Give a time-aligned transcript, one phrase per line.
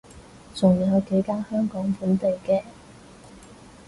[0.55, 2.63] 仲有幾間香港本地嘅